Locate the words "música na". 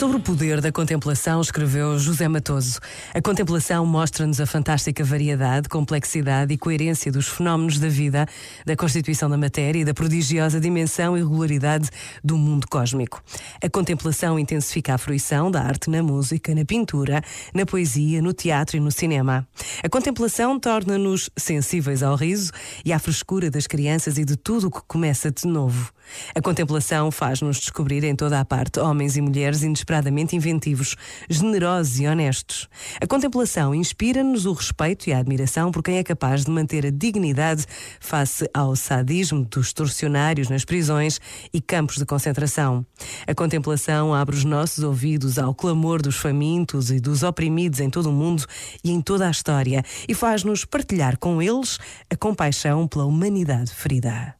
16.02-16.64